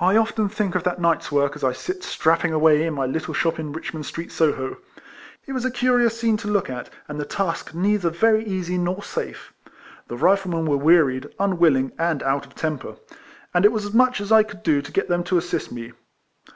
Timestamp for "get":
14.90-15.06